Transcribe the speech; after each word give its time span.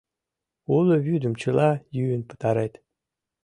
Уло 0.75 0.95
вӱдым 1.05 1.33
чыла 1.41 1.69
йӱын 1.95 2.21
пытарет! 2.29 2.73